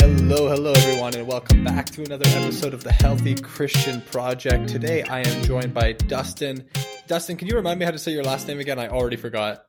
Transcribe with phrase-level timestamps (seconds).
[0.00, 4.68] Hello, hello, everyone, and welcome back to another episode of the Healthy Christian Project.
[4.68, 6.68] Today, I am joined by Dustin.
[7.08, 8.78] Dustin, can you remind me how to say your last name again?
[8.78, 9.64] I already forgot.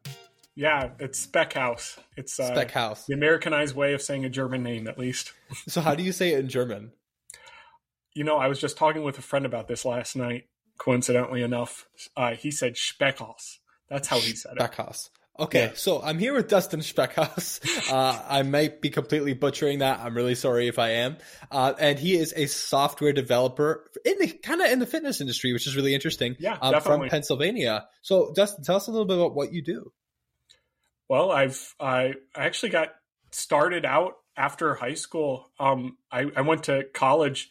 [0.56, 1.98] Yeah, it's Speckhals.
[2.16, 3.08] It's uh, Speckhals.
[3.08, 5.34] the Americanized way of saying a German name, at least.
[5.68, 6.92] So, how do you say it in German?
[8.14, 10.44] You know, I was just talking with a friend about this last night.
[10.78, 13.58] Coincidentally enough, uh, he said Speckhals.
[13.90, 14.60] That's how he said it.
[14.60, 15.10] Speckhals.
[15.40, 15.72] Okay, Yeah.
[15.76, 17.60] so I'm here with Dustin Speckhals.
[17.90, 20.00] Uh, I might be completely butchering that.
[20.00, 21.18] I'm really sorry if I am.
[21.50, 25.54] Uh, and he is a software developer in the kind of in the fitness industry,
[25.54, 26.36] which is really interesting.
[26.40, 27.08] Yeah, um, from.
[27.10, 27.88] Pennsylvania.
[28.04, 29.92] So, Dustin, tell us a little bit about what you do.
[31.08, 32.90] Well, I've I actually got
[33.32, 35.50] started out after high school.
[35.60, 37.50] Um, I, I went to college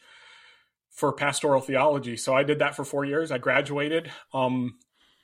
[0.90, 3.32] for pastoral theology, so I did that for four years.
[3.32, 4.10] I graduated.
[4.32, 4.78] Um,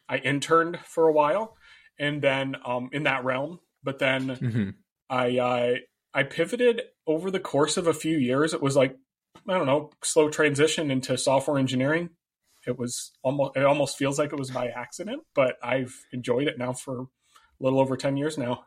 [0.09, 1.57] I interned for a while,
[1.99, 4.71] and then um, in that realm, but then Mm-hmm.
[5.11, 5.75] I uh,
[6.15, 8.55] I pivoted over the course of a few years.
[8.55, 8.97] It was like
[9.49, 12.11] I don't know, slow transition into software engineering.
[12.67, 16.59] It was almost it almost feels like it was by accident, but I've enjoyed it
[16.59, 17.07] now for a
[17.61, 18.65] little over ten years now.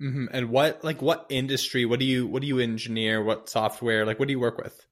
[0.00, 1.84] hmm And what like what industry?
[1.84, 3.22] What do you what do you engineer?
[3.22, 4.06] What software?
[4.06, 4.86] Like what do you work with?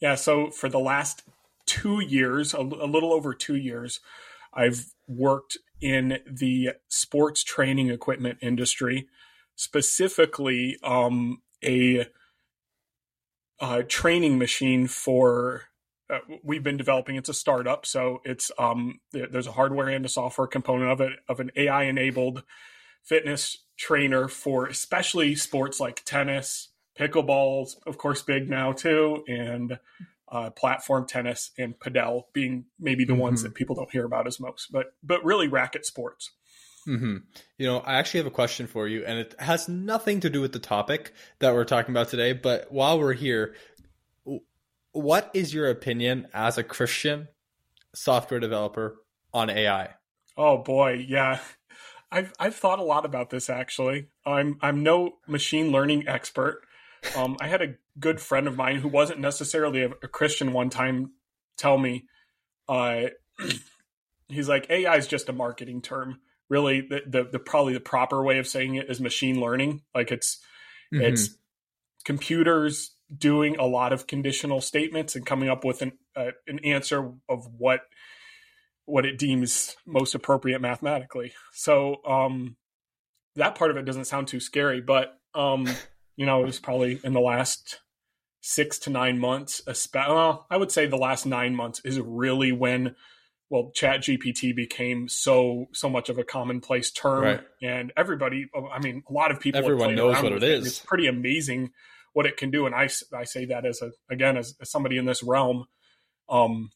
[0.00, 1.22] Yeah, so for the last
[1.66, 4.00] two years, a, a little over two years,
[4.52, 9.08] I've worked in the sports training equipment industry,
[9.56, 12.06] specifically um, a,
[13.88, 15.62] training machine for.
[16.10, 17.16] Uh, we've been developing.
[17.16, 21.12] It's a startup, so it's um, there's a hardware and a software component of it
[21.28, 22.42] of an AI enabled
[23.02, 29.78] fitness trainer for especially sports like tennis, pickleballs, of course, big now too, and
[30.32, 33.44] uh, platform tennis and padel being maybe the ones Mhm.
[33.44, 36.32] that people don't hear about as most, but but really racket sports.
[36.88, 37.18] Mm-hmm.
[37.58, 40.40] You know, I actually have a question for you, and it has nothing to do
[40.40, 42.32] with the topic that we're talking about today.
[42.32, 43.54] But while we're here,
[44.92, 47.28] what is your opinion as a Christian
[47.94, 48.96] software developer
[49.32, 49.90] on AI?
[50.36, 51.40] Oh boy, yeah.
[52.10, 54.08] I've I've thought a lot about this actually.
[54.26, 56.62] I'm I'm no machine learning expert.
[57.16, 60.70] Um, I had a good friend of mine who wasn't necessarily a, a Christian one
[60.70, 61.12] time
[61.56, 62.06] tell me,
[62.68, 63.06] uh,
[64.28, 66.20] he's like AI is just a marketing term.
[66.48, 69.82] Really, the, the the probably the proper way of saying it is machine learning.
[69.94, 70.38] Like it's
[70.92, 71.00] Mhm.
[71.02, 71.36] it's
[72.04, 77.12] computers doing a lot of conditional statements and coming up with an uh, an answer
[77.28, 77.82] of what
[78.84, 81.32] what it deems most appropriate mathematically.
[81.52, 82.56] So um,
[83.36, 85.66] that part of it doesn't sound too scary, but um,
[86.16, 87.80] you know, it was probably in the last
[88.40, 89.62] six to nine months.
[89.94, 92.96] Well, I would say the last nine months is really when
[93.52, 97.40] well, Chat GPT became so so much of a commonplace term, Right.
[97.60, 98.48] and everybody.
[98.72, 99.58] I mean, a lot of people.
[99.60, 100.66] Everyone knows what it is.
[100.66, 101.72] It's pretty amazing
[102.14, 104.96] what it can do, and I I say that as a again as, as somebody
[104.96, 105.66] in this realm.
[106.30, 106.70] Um,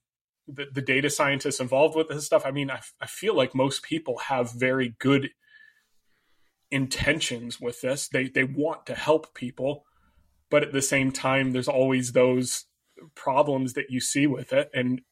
[0.46, 2.44] the, the data scientists involved with this stuff.
[2.44, 5.30] I mean, I, I feel like most people have very good
[6.70, 8.08] intentions with this.
[8.08, 9.84] They they want to help people,
[10.50, 12.66] but at the same time, there's always those
[13.14, 14.70] problems that you see with it.
[14.74, 15.02] And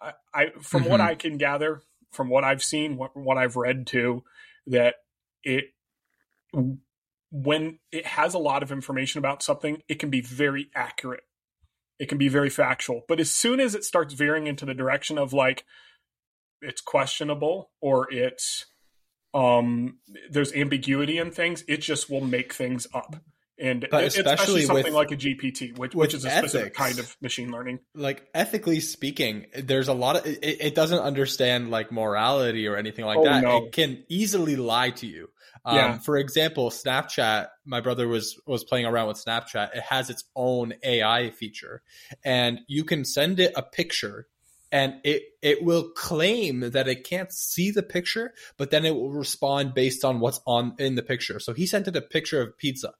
[0.00, 1.04] I, I from what Mhm.
[1.04, 4.24] I can gather, from what I've seen, what, what I've read too,
[4.66, 4.96] that
[5.42, 5.66] it
[7.30, 11.24] when it has a lot of information about something, it can be very accurate.
[11.98, 13.02] It can be very factual.
[13.08, 15.64] But as soon as it starts veering into the direction of like
[16.60, 18.66] it's questionable or it's
[19.34, 19.98] um
[20.30, 23.16] there's ambiguity in things, it just will make things up.
[23.60, 27.16] And But it- especially something like a GPT, which, which is a specific kind of
[27.20, 27.80] machine learning.
[27.94, 33.04] like ethically speaking, there's a lot of it, it doesn't understand like morality or anything
[33.04, 33.42] like Oh, that.
[33.42, 33.56] no.
[33.66, 35.30] It can easily lie to you.
[35.64, 35.98] Um, Yeah.
[35.98, 37.48] For example, Snapchat.
[37.66, 39.74] My brother was was playing around with Snapchat.
[39.76, 41.82] It has its own AI feature,
[42.24, 44.28] and you can send it a picture,
[44.70, 49.10] and it it will claim that it can't see the picture, but then it will
[49.10, 51.40] respond based on what's on in the picture.
[51.40, 52.92] So he sent it a picture of pizza,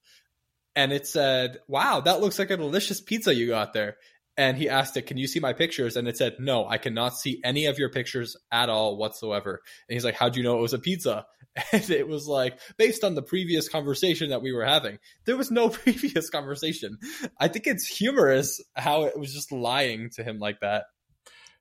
[0.75, 3.97] and it said, "Wow, that looks like a delicious pizza you got there."
[4.37, 7.17] And he asked it, "Can you see my pictures?" And it said, "No, I cannot
[7.19, 10.59] see any of your pictures at all whatsoever." And he's like, "How do you know
[10.59, 11.27] it was a pizza?"
[11.73, 15.51] And it was like, based on the previous conversation that we were having, there was
[15.51, 16.99] no previous conversation.
[17.39, 20.85] I think it's humorous how it was just lying to him like that.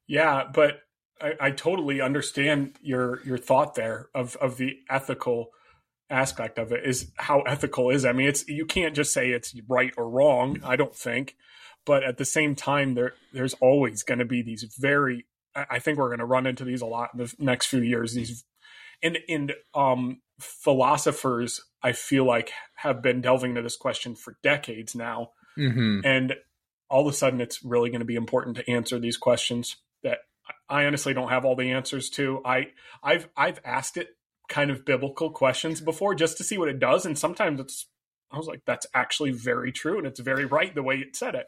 [0.07, 0.79] Yeah, but
[1.21, 5.49] I, I totally understand your your thought there of of the ethical
[6.09, 8.05] aspect of it is how ethical is?
[8.05, 11.35] I mean it's you can't just say it's right or wrong, I don't think.
[11.85, 15.25] But at the same time there there's always gonna be these very
[15.55, 18.45] I think we're gonna run into these a lot in the next few years, these
[19.03, 24.95] and and um philosophers I feel like have been delving into this question for decades
[24.95, 26.01] now, Mm-hmm.
[26.05, 26.35] and
[26.89, 29.75] all of a sudden it's really going to be important to answer these questions
[30.69, 32.41] I honestly don't have all the answers to.
[32.45, 32.67] I
[33.03, 34.09] I've I've asked it
[34.49, 37.87] kind of biblical questions before just to see what it does, and sometimes it's
[38.31, 41.35] I was like that's actually very true and it's very right the way it said
[41.35, 41.47] it.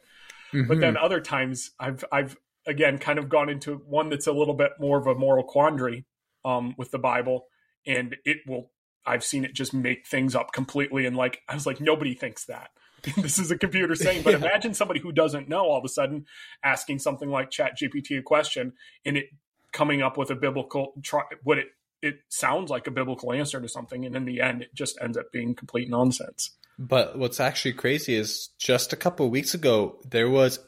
[0.53, 0.67] Mm-hmm.
[0.67, 4.53] But then other times I've I've again kind of gone into one that's a little
[4.53, 6.05] bit more of a moral quandary
[6.45, 7.47] um, with the Bible,
[7.85, 8.71] and it will.
[9.05, 12.45] I've seen it just make things up completely, and like I was like, nobody thinks
[12.45, 12.69] that.
[13.17, 14.47] this is a computer saying, but Yeah.
[14.47, 16.25] imagine somebody who doesn't know all of a sudden
[16.63, 18.73] asking something like Chat GPT a question
[19.05, 19.25] and it
[19.71, 21.67] coming up with a biblical try what it
[22.01, 25.17] it sounds like a biblical answer to something, and in the end, it just ends
[25.17, 26.51] up being complete nonsense.
[26.77, 30.59] But what's actually crazy is just a couple of weeks ago, there was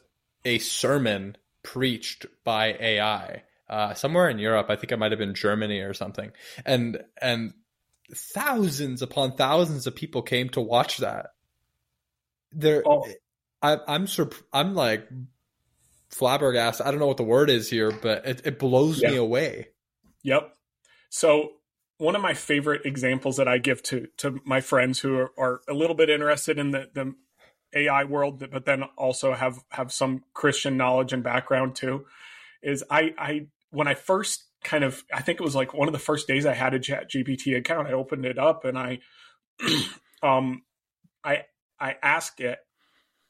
[0.44, 4.66] a sermon preached by AI uh, somewhere in Europe.
[4.68, 6.32] I think it might have been Germany or something,
[6.66, 7.54] and and
[8.14, 11.28] thousands upon thousands of people came to watch that.
[12.52, 13.06] There, Oh.
[13.62, 15.08] I, I'm surp- I'm like
[16.10, 16.84] flabbergasted.
[16.86, 19.68] I don't know what the word is here, but it, it blows me away.
[20.24, 20.52] Yep.
[21.10, 21.50] So
[21.98, 25.60] one of my favorite examples that I give to to my friends who are, are
[25.68, 27.14] a little bit interested in the, the
[27.74, 32.06] AI world, but then also have have some Christian knowledge and background too,
[32.62, 35.92] is I I when I first kind of I think it was like one of
[35.92, 38.98] the first days I had a Chat GPT account, I opened it up and I
[40.22, 40.62] um
[41.24, 41.44] I
[41.82, 42.58] I asked it.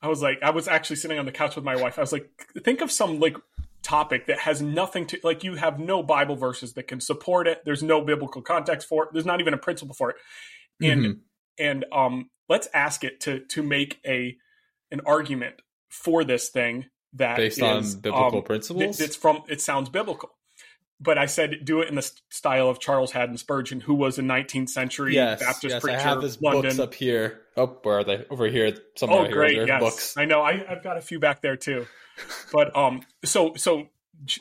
[0.00, 1.96] I was like, I was actually sitting on the couch with my wife.
[1.98, 2.28] I was like,
[2.62, 3.36] think of some like
[3.82, 7.60] topic that has nothing to like you have no bible verses that can support it
[7.64, 10.16] there's no biblical context for it there's not even a principle for it
[10.80, 11.18] and Mhm.
[11.58, 14.36] and um let's ask it to to make a
[14.92, 15.56] an argument
[15.88, 19.00] for this thing that based on biblical um, principles.
[19.00, 20.30] it- it's from it sounds biblical
[21.02, 24.22] but i said do it in the style of charles haddon spurgeon who was a
[24.22, 27.40] 19th century yes, baptist yes, preacher I have his london books up here.
[27.56, 28.24] Oh, where are they?
[28.30, 29.56] Over here, somewhere Oh, great!
[29.56, 30.16] There's Yes, books.
[30.16, 30.40] I know.
[30.40, 31.86] I, I've got a few back there too.
[32.50, 33.88] But um, so so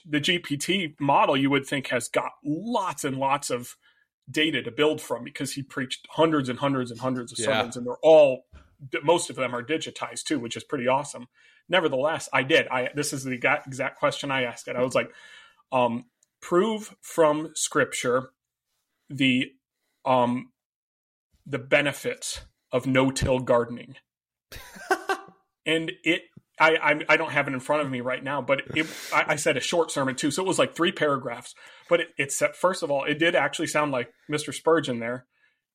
[0.10, 3.76] the GPT model you would think has got lots and lots of
[4.30, 7.48] data to build from because he preached hundreds and hundreds and hundreds of Yeah.
[7.48, 8.46] sermons, and they're all
[9.04, 11.28] most of them are digitized too, which is pretty awesome.
[11.68, 12.68] Nevertheless, I did.
[12.70, 14.78] I this is the exact exact question I asked it.
[14.78, 15.12] I was like,
[15.74, 16.06] um,
[16.42, 18.32] prove from Scripture
[19.10, 19.52] the
[20.06, 20.52] um
[21.46, 22.42] the benefits
[22.72, 23.96] of no-till gardening
[25.66, 26.24] and it
[26.60, 29.26] I, I I don't have it in front of me right now, but it, I,
[29.30, 31.56] I said a short sermon too, so it was like three paragraphs.
[31.90, 34.54] But it, it said first of all, it did actually sound like Mr.
[34.54, 35.26] Spurgeon there,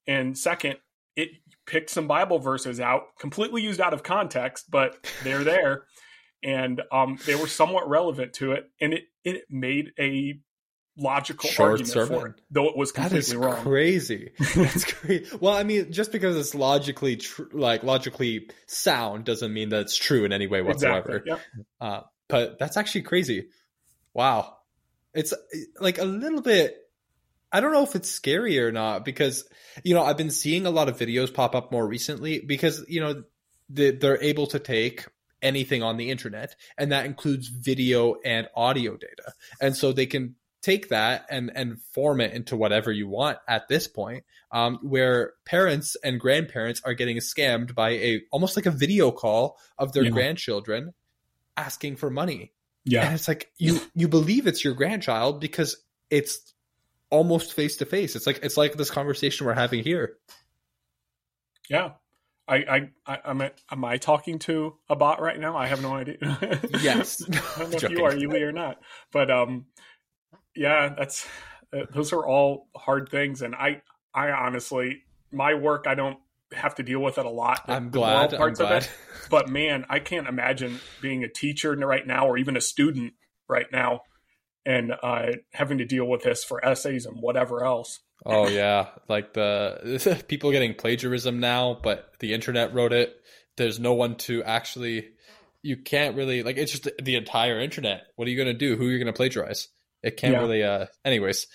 [0.07, 0.77] and second,
[1.17, 1.31] it
[1.67, 5.87] picked some Bible verses out, completely used out of context, but they're there,
[6.45, 10.39] and um, they were somewhat relevant to it, and it it made a
[10.97, 13.63] logical Short argument for it, though it was completely is wrong.
[13.63, 14.33] crazy.
[14.55, 15.27] That's crazy.
[15.41, 19.97] Well, I mean, just because it's logically tr- like logically sound doesn't mean that it's
[19.97, 21.17] true in any way whatsoever.
[21.17, 21.31] Exactly.
[21.33, 21.41] Yep.
[21.81, 23.49] Uh, but that's actually crazy.
[24.15, 24.57] Wow,
[25.15, 25.33] it's
[25.81, 26.77] like a little bit.
[27.53, 29.49] I don't know if it's scary or not because
[29.85, 33.01] you know I've been seeing a lot of videos pop up more recently because you
[33.01, 33.23] know
[33.69, 35.07] they're able to take
[35.43, 40.35] anything on the internet and that includes video and audio data and so they can
[40.67, 45.33] take that and and form it into whatever you want at this point um, where
[45.45, 50.05] parents and grandparents are getting scammed by a almost like a video call of their
[50.05, 50.11] Yeah.
[50.11, 50.93] grandchildren
[51.57, 52.53] asking for money
[52.85, 53.05] Yeah.
[53.07, 55.77] and it's like you you believe it's your grandchild because
[56.11, 56.53] it's
[57.11, 60.17] almost face to face it's like it's like this conversation we're having here
[61.71, 61.91] Yeah.
[62.49, 65.57] I, I, I, am, I, am I talking to a bot right now?
[65.57, 66.17] I have no idea.
[66.81, 67.21] Yes.
[67.29, 68.81] I don't know if you are, Ely, or not.
[69.13, 69.67] But, um,
[70.57, 71.27] yeah, that's,
[71.73, 73.43] uh, those are all hard things.
[73.43, 73.83] And I,
[74.15, 76.19] I honestly, my work, I don't
[76.53, 77.63] have to deal with it a lot.
[77.67, 78.91] i'm glad i'm parts of it.
[79.29, 83.15] But man, I can't imagine being a teacher right now or even a student
[83.49, 84.03] right now
[84.65, 88.01] and uh, having to deal with this for essays and whatever else.
[88.25, 93.15] oh yeah like the people getting plagiarism now but the internet wrote it
[93.57, 95.09] there's no one to actually
[95.63, 98.55] you can't really like it's just the, the entire internet what are you going to
[98.55, 99.69] do who are you going to plagiarize
[100.07, 100.41] it can't Yeah.
[100.41, 101.47] really uh anyways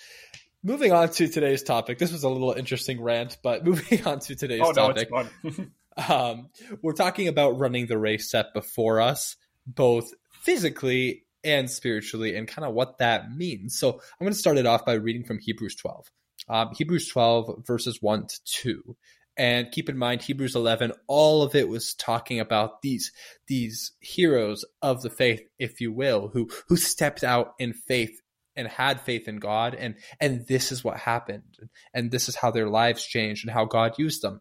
[0.62, 4.36] moving on to today's topic this was a little interesting rant but moving on to
[4.36, 5.72] today's Oh, no, topic fun.
[6.08, 6.48] um,
[6.82, 10.10] we're talking about running the race set before us, both
[10.42, 13.78] physically and spiritually, and kind of what that means.
[13.78, 16.10] So I'm going to start it off by reading from Hebrews 12.
[16.48, 18.96] Um, Hebrews 12, verses 1 to 2.
[19.36, 23.12] And keep in mind, Hebrews 11, all of it was talking about these,
[23.46, 28.20] these heroes of the faith, if you will, who, who stepped out in faith
[28.56, 31.56] and had faith in God and and this is what happened
[31.94, 34.40] and this is how their lives changed and how God used them.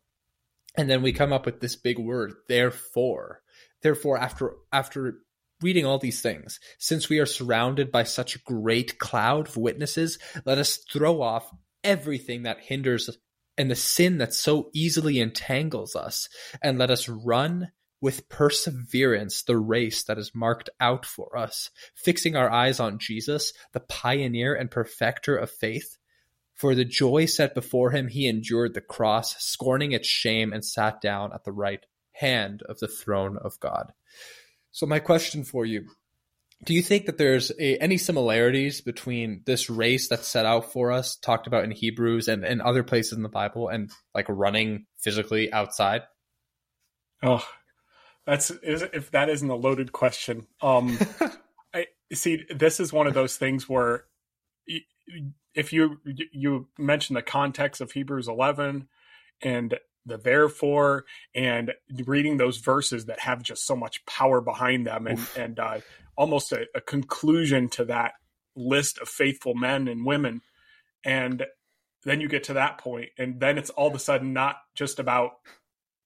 [0.77, 3.41] And then we come up with this big word, therefore.
[3.81, 5.19] Therefore after after
[5.61, 10.17] reading all these things, since we are surrounded by such a great cloud of witnesses,
[10.45, 11.51] let us throw off
[11.83, 13.09] everything that hinders
[13.57, 16.29] and the sin that so easily entangles us,
[16.63, 22.35] and let us run with perseverance the race that is marked out for us, fixing
[22.35, 25.97] our eyes on Jesus, the pioneer and perfecter of faith.
[26.55, 30.99] For the joy set before him, he endured the cross, scorning its shame, and sat
[30.99, 33.93] down at the right hand of the throne of God.
[34.71, 35.87] So, my question for you
[36.63, 40.91] do you think that there's a, any similarities between this race that's set out for
[40.91, 44.85] us, talked about in Hebrews and, and other places in the Bible, and like running
[44.99, 46.03] physically outside?
[47.23, 47.43] Oh,
[48.25, 50.47] that's if that isn't a loaded question.
[50.61, 50.97] Um,
[51.73, 52.45] I see.
[52.49, 54.05] This is one of those things where,
[55.55, 55.97] if you
[56.31, 58.87] you mention the context of Hebrews 11,
[59.41, 61.73] and the therefore and
[62.05, 65.37] reading those verses that have just so much power behind them and Oof.
[65.37, 65.79] and uh,
[66.15, 68.13] almost a, a, conclusion to that
[68.55, 70.41] list of faithful men and women
[71.05, 71.45] and
[72.03, 74.99] then you get to that point and then it's all of a sudden not just
[74.99, 75.33] about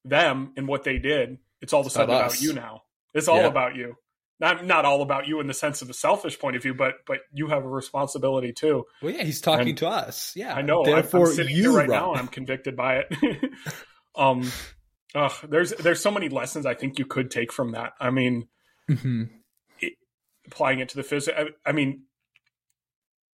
[0.04, 2.82] them and what they did it's all of a sudden about, about you now
[3.14, 3.46] it's all yeah.
[3.46, 3.96] about you
[4.38, 6.96] not not all about you in the sense of a selfish point of view, but
[7.06, 8.84] but you have a responsibility too.
[9.00, 10.34] Well, yeah, he's talking and to us.
[10.36, 10.84] Yeah, I know.
[10.84, 11.98] Therefore, I'm, I'm you here right run.
[11.98, 13.50] now, and I'm convicted by it.
[14.14, 14.50] um,
[15.14, 17.94] uh, there's there's so many lessons I think you could take from that.
[17.98, 18.48] I mean,
[18.90, 19.24] mm-hmm.
[19.80, 19.94] it,
[20.46, 21.36] applying it to the physics.
[21.38, 22.02] I, I mean,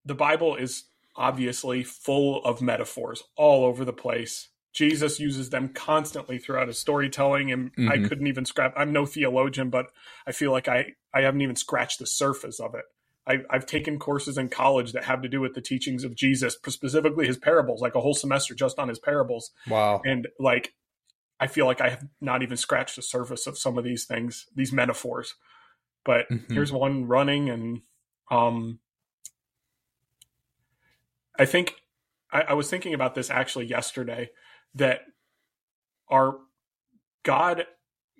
[0.04, 0.84] the Bible is
[1.16, 4.48] obviously full of metaphors all over the place.
[4.72, 7.90] Jesus uses them constantly throughout his storytelling, and mm-hmm.
[7.90, 8.72] I couldn't even scratch.
[8.76, 9.86] I'm no theologian, but
[10.26, 12.84] I feel like I I haven't even scratched the surface of it.
[13.26, 16.56] I, I've taken courses in college that have to do with the teachings of Jesus,
[16.66, 19.52] specifically his parables, like a whole semester just on his parables.
[19.68, 20.00] Wow!
[20.04, 20.74] And like,
[21.38, 24.46] I feel like I have not even scratched the surface of some of these things,
[24.56, 25.34] these metaphors.
[26.04, 26.52] But mm-hmm.
[26.52, 27.82] here's one running, and
[28.30, 28.80] um,
[31.38, 31.74] I think
[32.32, 34.30] I, I was thinking about this actually yesterday
[34.74, 35.00] that
[36.10, 36.38] our
[37.24, 37.66] God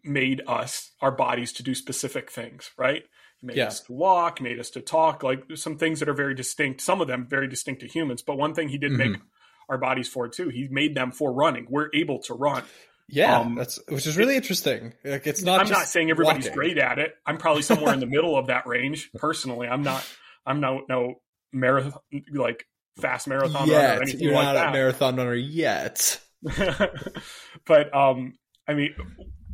[0.05, 3.03] made us, our bodies, to do specific things, right?
[3.41, 3.67] He made yeah.
[3.67, 7.01] us to walk, made us to talk, like some things that are very distinct, some
[7.01, 8.23] of them very distinct to humans.
[8.23, 9.13] But one thing he did mm-hmm.
[9.13, 9.21] make
[9.69, 11.67] our bodies for too, he made them for running.
[11.69, 12.65] We're able to run.
[13.09, 14.95] Yeah, um, that's which is really interesting.
[15.05, 15.61] Like it's not.
[15.61, 16.57] I'm not saying everybody's walking.
[16.57, 17.13] great at it.
[17.27, 19.11] I'm probably somewhere in the middle of that range.
[19.17, 20.09] Personally, I'm not.
[20.47, 21.21] I'm no no
[21.53, 22.01] marathon
[22.33, 22.65] like
[23.01, 23.77] fast marathon yet.
[23.77, 24.69] runner or anything You're like not that.
[24.69, 26.21] a marathon runner yet.
[27.67, 28.35] but um,
[28.67, 28.95] I mean,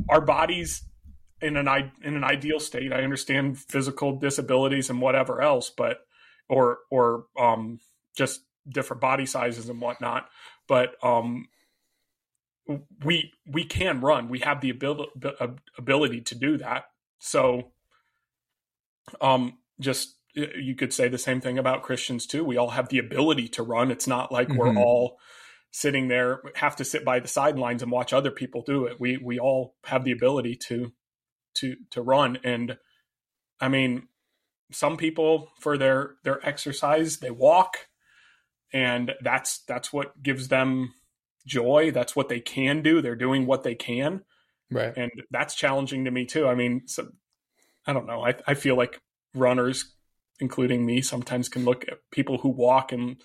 [0.09, 0.85] our bodies
[1.41, 1.69] in an
[2.03, 2.93] in an ideal state.
[2.93, 6.01] I understand physical disabilities and whatever else, but
[6.49, 7.81] or or um,
[8.17, 10.29] just different body sizes and whatnot.
[10.67, 11.47] But um,
[13.05, 14.29] we we can run.
[14.29, 15.13] We have the ability
[15.77, 16.85] ability to do that.
[17.19, 17.73] So,
[19.21, 22.45] um, just you could say the same thing about Christians too.
[22.45, 23.91] We all have the ability to run.
[23.91, 24.59] It's not like mm-hmm.
[24.59, 25.19] we're all
[25.71, 29.01] sitting there have to sit by the sidelines and watch other people do it.
[29.01, 30.93] We we all have the ability to
[31.55, 32.79] to to run and
[33.61, 34.09] I mean
[34.71, 37.77] some people for their their exercise they walk
[38.73, 40.95] and that's that's what gives them
[41.47, 41.91] joy.
[41.91, 43.01] That's what they can do.
[43.01, 44.23] They're doing what they can.
[44.71, 44.95] Right.
[44.97, 46.47] And that's challenging to me too.
[46.47, 47.09] I mean, so,
[47.87, 48.25] I don't know.
[48.25, 49.01] I I feel like
[49.35, 49.95] runners
[50.41, 53.17] including me sometimes can look at people who walk and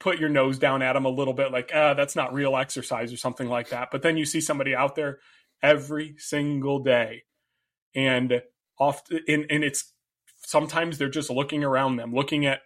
[0.00, 3.12] put your nose down at them a little bit like ah that's not real exercise
[3.12, 5.18] or something like that but then you see somebody out there
[5.62, 7.22] every single day
[7.94, 8.42] and
[8.78, 9.92] often and, and it's
[10.44, 12.60] sometimes they're just looking around them looking at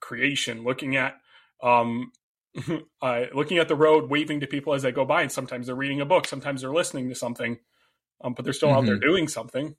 [0.00, 1.16] creation looking at
[1.62, 2.12] um
[3.02, 5.76] uh, looking at the road waving to people as they go by and sometimes they're
[5.76, 7.58] reading a book sometimes they're listening to something
[8.22, 8.78] um, but they're still mm-hmm.
[8.78, 9.08] out there mm-hmm.
[9.08, 9.76] doing something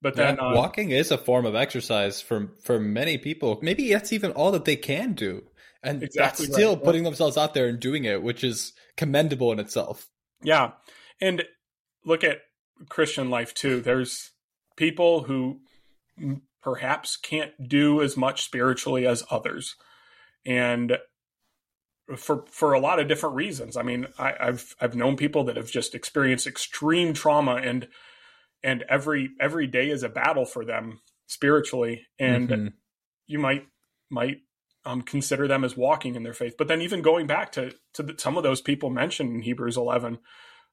[0.00, 3.92] but then yeah, uh, walking is a form of exercise for for many people maybe
[3.92, 5.42] that's even all that they can do
[5.82, 6.84] and exactly that's still right.
[6.84, 10.08] putting themselves out there and doing it, which is commendable in itself.
[10.42, 10.72] Yeah,
[11.20, 11.44] and
[12.04, 12.38] look at
[12.88, 13.80] Christian life too.
[13.80, 14.30] There's
[14.76, 15.60] people who
[16.62, 19.76] perhaps can't do as much spiritually as others,
[20.44, 20.98] and
[22.16, 23.76] for for a lot of different reasons.
[23.76, 27.88] I mean, I, I've I've known people that have just experienced extreme trauma and
[28.62, 32.66] and every every day is a battle for them spiritually and mm-hmm.
[33.26, 33.66] you might
[34.10, 34.38] might
[34.84, 36.54] um, consider them as walking in their faith.
[36.58, 39.76] But then even going back to to the, some of those people mentioned in Hebrews
[39.76, 40.18] 11,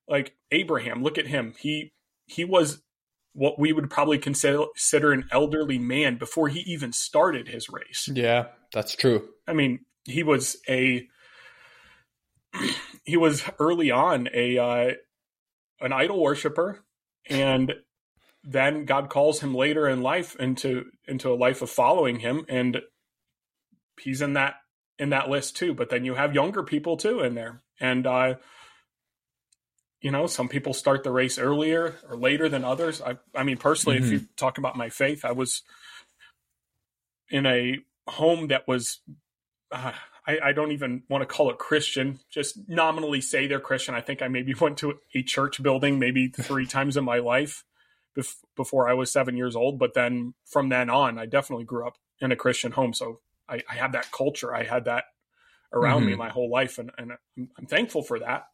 [0.08, 1.54] like Abraham, look at him.
[1.60, 1.94] He
[2.26, 2.82] he was
[3.34, 8.10] what we would probably consider, consider an elderly man before he even started his race.
[8.12, 9.30] Yeah, that's true.
[9.48, 11.08] I mean, he was a
[13.04, 14.92] he was early on a uh,
[15.82, 16.84] an idol worshiper,
[17.30, 17.74] and
[18.44, 22.82] then God calls him later in life into into a life of following Him, and
[24.02, 24.56] he's in that
[24.98, 25.74] in that list too.
[25.74, 28.36] But then you have younger people too in there, and uh,
[30.02, 33.02] you know, some people start the race earlier or later than others.
[33.02, 34.06] I, I mean, personally, mm-hmm.
[34.06, 35.64] if you talk about my faith, I was
[37.30, 39.00] in a home that was,
[39.72, 39.92] uh,
[40.26, 43.94] I, I, don't even want to call it Christian, just nominally say they're Christian.
[43.94, 47.66] I think I maybe went to a church building maybe three times in my life
[48.18, 49.78] bef- before I was seven years old.
[49.78, 52.94] But then from then on, I definitely grew up in a Christian home.
[52.94, 54.54] So I, I had that culture.
[54.54, 55.06] I had that
[55.74, 56.12] around mm-hmm.
[56.12, 56.78] me my whole life.
[56.78, 57.12] And, and
[57.58, 58.46] I'm, thankful for that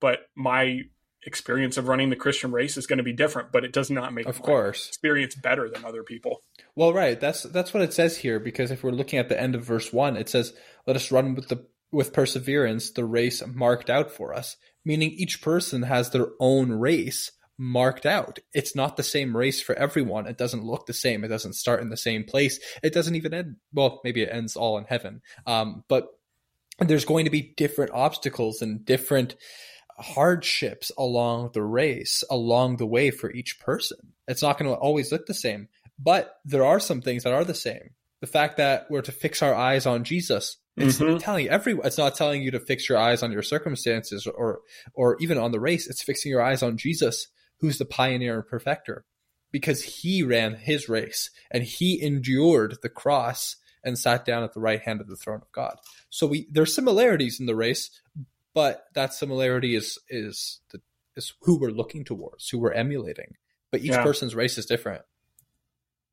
[0.00, 0.80] but my
[1.24, 4.14] experience of running the Christian race is going to be different, but it does not
[4.14, 6.40] make of course experience better than other people.
[6.74, 7.20] Well, right.
[7.20, 9.92] That's that's what it says here because if we're looking at the end of verse
[9.92, 10.54] 1, it says,
[10.86, 15.42] "Let us run with the with perseverance the race marked out for us." Meaning each
[15.42, 18.38] person has their own race marked out.
[18.54, 20.26] It's not the same race for everyone.
[20.26, 21.22] It doesn't look the same.
[21.22, 22.58] It doesn't start in the same place.
[22.82, 25.20] It doesn't even end well, maybe it ends all in heaven.
[25.46, 26.08] Um, but
[26.78, 29.36] there's going to be different obstacles and different
[29.98, 33.98] hardships along the race, along the way for each person.
[34.26, 37.44] It's not going to always look the same, but there are some things that are
[37.44, 37.90] the same.
[38.22, 40.56] The fact that we're to fix our eyes on Jesus.
[40.78, 41.18] It's mm-hmm.
[41.18, 41.86] telling everyone.
[41.86, 44.60] It's not telling you to fix your eyes on your circumstances or
[44.94, 45.90] or even on the race.
[45.90, 47.26] It's fixing your eyes on Jesus,
[47.60, 49.04] who's the pioneer and perfecter,
[49.50, 54.60] because he ran his race and he endured the cross and sat down at the
[54.60, 55.76] right hand of the throne of God.
[56.10, 57.90] So we there's similarities in the race,
[58.54, 60.80] but that similarity is is the,
[61.16, 63.36] is who we're looking towards, who we're emulating.
[63.70, 64.02] But each yeah.
[64.02, 65.02] person's race is different.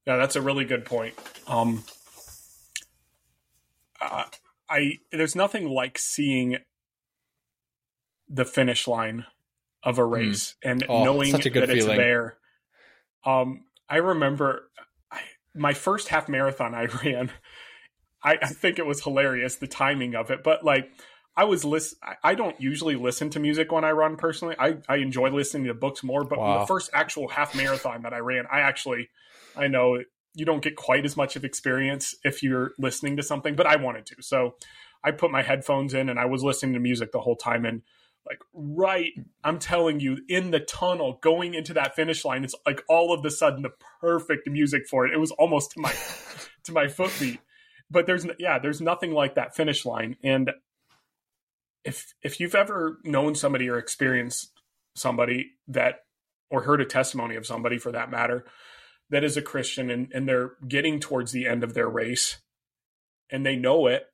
[0.05, 1.15] Yeah, that's a really good point.
[1.47, 1.83] Um,
[3.99, 4.23] uh,
[4.69, 6.57] I there's nothing like seeing
[8.29, 9.25] the finish line
[9.87, 10.13] of a hmm.
[10.13, 10.71] race mm.
[10.71, 11.69] and oh, knowing that feeling.
[11.71, 12.37] it's there.
[13.25, 14.69] Um, I remember
[15.09, 15.21] I,
[15.55, 17.31] my first half marathon I ran.
[18.21, 20.89] I, I think it was hilarious the timing of it, but like
[21.37, 21.97] I was listen.
[22.21, 24.55] I don't usually listen to music when I run personally.
[24.59, 26.59] I, I enjoy listening to books more, but wow.
[26.59, 29.09] the first actual half marathon that I ran, I actually,
[29.55, 33.55] I know you don't get quite as much of experience if you're listening to something,
[33.55, 34.15] but I wanted to.
[34.21, 34.55] So
[35.03, 37.65] I put my headphones in and I was listening to music the whole time.
[37.65, 37.83] And
[38.27, 39.11] like, right,
[39.43, 43.23] I'm telling you, in the tunnel going into that finish line, it's like all of
[43.23, 45.13] the sudden the perfect music for it.
[45.13, 45.93] It was almost to my,
[46.63, 47.39] to my foot beat
[47.89, 50.51] but there's yeah there's nothing like that finish line and
[51.85, 54.51] if if you've ever known somebody or experienced
[54.95, 56.01] somebody that
[56.49, 58.45] or heard a testimony of somebody for that matter
[59.09, 62.39] that is a Christian and, and they're getting towards the end of their race
[63.29, 64.05] and they know it,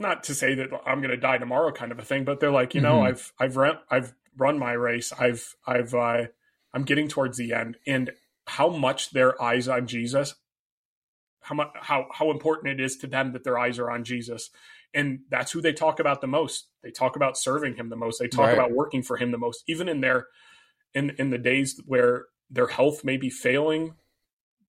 [0.00, 2.50] not to say that I'm going to die tomorrow kind of a thing, but they're
[2.50, 2.90] like, you mm-hmm.
[2.90, 5.12] know, I've, I've run, I've run my race.
[5.18, 6.24] I've, I've, uh,
[6.72, 8.10] I'm getting towards the end and
[8.46, 10.34] how much their eyes on Jesus,
[11.42, 14.50] how much, how, how important it is to them that their eyes are on Jesus
[14.94, 18.18] and that's who they talk about the most they talk about serving him the most
[18.18, 18.54] they talk right.
[18.54, 20.26] about working for him the most even in their
[20.94, 23.94] in in the days where their health may be failing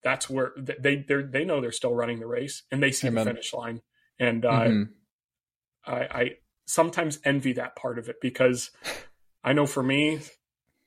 [0.03, 3.25] that's where they they they know they're still running the race and they see Amen.
[3.25, 3.81] the finish line
[4.19, 4.91] and uh, mm-hmm.
[5.85, 6.29] I, I
[6.65, 8.71] sometimes envy that part of it because
[9.43, 10.19] I know for me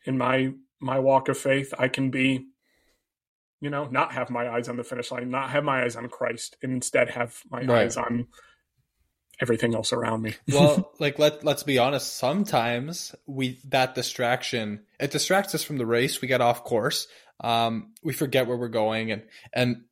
[0.05, 2.47] in my my walk of faith I can be
[3.61, 6.09] you know not have my eyes on the finish line not have my eyes on
[6.09, 7.85] Christ and instead have my right.
[7.85, 8.27] eyes on
[9.41, 10.35] everything else around me.
[10.53, 15.87] well, like let let's be honest, sometimes we that distraction it distracts us from the
[15.87, 16.21] race.
[16.21, 17.07] We get off course.
[17.41, 19.83] Um, we forget where we're going and and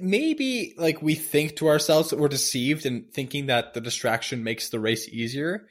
[0.00, 4.68] maybe like we think to ourselves that we're deceived in thinking that the distraction makes
[4.68, 5.66] the race easier,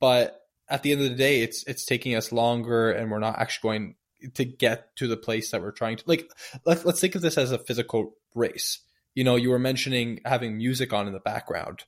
[0.00, 3.38] but at the end of the day it's it's taking us longer and we're not
[3.38, 3.94] actually going
[4.34, 6.30] to get to the place that we're trying to like
[6.66, 8.80] let's let's think of this as a physical race
[9.14, 11.84] you know, you were mentioning having music on in the background.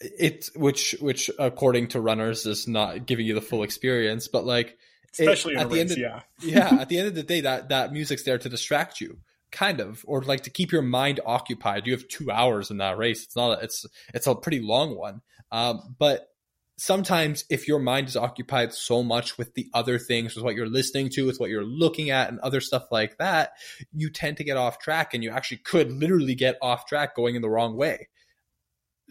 [0.00, 4.76] It which which according to runners is not giving you the full experience, but like
[5.12, 6.20] especially it, at the race, end of, yeah.
[6.42, 9.18] yeah, at the end of the day that that music's there to distract you
[9.54, 11.86] kind of or like to keep your mind occupied.
[11.86, 13.24] You have two hours in that race.
[13.24, 15.22] It's not a, it's it's a pretty long one.
[15.50, 16.28] Um, but
[16.76, 20.68] sometimes if your mind is occupied so much with the other things, with what you're
[20.68, 23.52] listening to, with what you're looking at, and other stuff like that,
[23.92, 27.36] you tend to get off track and you actually could literally get off track going
[27.36, 28.08] in the wrong way.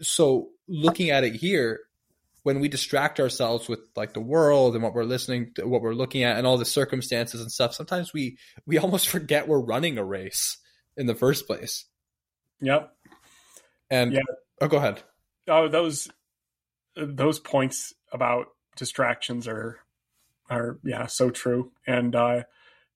[0.00, 1.80] So, looking at it here,
[2.44, 5.94] when we distract ourselves with like the world and what we're listening to, what we're
[5.94, 9.98] looking at and all the circumstances and stuff, sometimes we we almost forget we're running
[9.98, 10.58] a race
[10.96, 11.86] in the first place.
[12.60, 12.92] Yep.
[13.90, 14.20] And Yeah.
[14.60, 15.02] oh, go ahead.
[15.48, 16.08] Oh, those
[16.96, 19.80] those points about distractions are
[20.48, 21.72] are yeah so true.
[21.86, 22.42] And uh,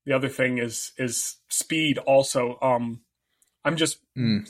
[0.05, 1.99] the other thing is is speed.
[1.99, 3.01] Also, um,
[3.65, 4.49] I'm just Mm.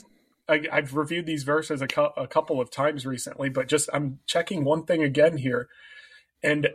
[0.49, 4.19] I, I've reviewed these verses a, cou- a couple of times recently, but just I'm
[4.25, 5.69] checking one thing again here,
[6.43, 6.69] and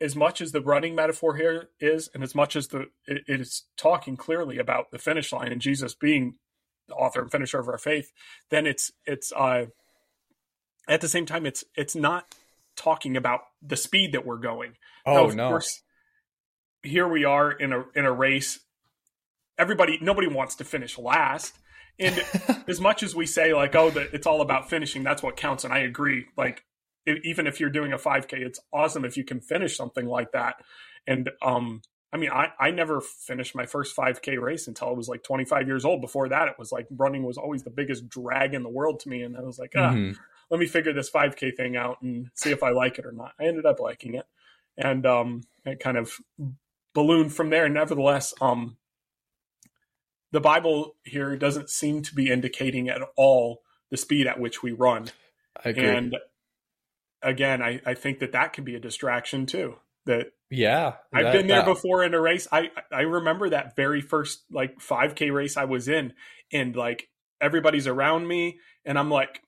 [0.00, 3.40] as much as the running metaphor here is, and as much as the it, it
[3.40, 6.36] is talking clearly about the finish line and Jesus being
[6.88, 8.12] the author and finisher of our faith,
[8.50, 9.66] then it's it's uh
[10.88, 12.34] at the same time it's it's not
[12.76, 14.72] talking about the speed that we're going.
[15.06, 15.48] Oh Now, of no.
[15.48, 15.82] course,
[16.82, 18.60] here we are in a in a race.
[19.58, 21.54] Everybody, nobody wants to finish last.
[21.98, 22.20] And
[22.68, 25.64] as much as we say like, oh, that it's all about finishing, that's what counts,
[25.64, 26.26] and I agree.
[26.36, 26.64] Like,
[27.08, 30.32] e- even if you're doing a 5K, it's awesome if you can finish something like
[30.32, 30.56] that.
[31.06, 35.08] And um, I mean, I I never finished my first 5K race until I was
[35.08, 36.00] like 25 years old.
[36.00, 39.08] Before that, it was like running was always the biggest drag in the world to
[39.08, 40.16] me, and I was like, ah, Mhm.
[40.50, 43.32] let me figure this 5k thing out and see if i like it or not
[43.40, 44.26] i ended up liking it
[44.76, 46.12] and um it kind of
[46.94, 48.76] ballooned from there nevertheless um
[50.32, 54.72] the bible here doesn't seem to be indicating at all the speed at which we
[54.72, 55.08] run
[55.64, 55.88] I agree.
[55.88, 56.16] and
[57.22, 60.94] again I, I think that that can be a distraction too that yeah.
[61.14, 62.46] I've that- been there that- before in a race.
[62.52, 66.12] I I remember that very first like 5k race I was in
[66.52, 67.08] and like
[67.40, 69.40] everybody's around me and I'm like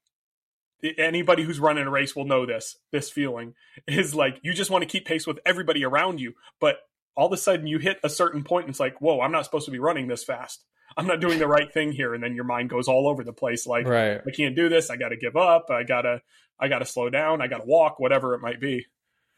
[0.98, 2.76] anybody who's running a race will know this.
[2.92, 3.54] This feeling
[3.88, 6.76] is like you just want to keep pace with everybody around you, but
[7.16, 9.44] all of a sudden you hit a certain point and it's like, "Whoa, I'm not
[9.44, 10.64] supposed to be running this fast.
[10.96, 13.32] I'm not doing the right thing here." And then your mind goes all over the
[13.32, 14.20] place like Right.
[14.26, 14.90] I can't do this.
[14.90, 15.70] I got to give up.
[15.70, 16.20] I got to
[16.58, 17.42] I got to slow down.
[17.42, 18.86] I got to walk, whatever it might be.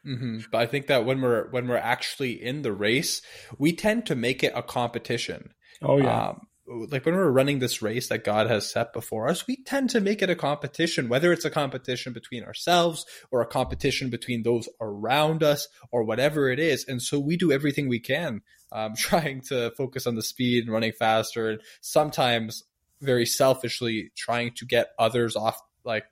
[0.03, 3.21] hmm But I think that when we're when we're actually in the race,
[3.57, 5.53] we tend to make it a competition.
[5.81, 9.63] Oh Um, like when we're running this race that God has set before us, we
[9.63, 14.09] tend to make it a competition, whether it's a competition between ourselves or a competition
[14.09, 16.85] between those around us or whatever it is.
[16.85, 20.73] And so we do everything we can, um, trying to focus on the speed and
[20.73, 22.63] running faster, and sometimes
[23.01, 26.05] very selfishly trying to get others off, like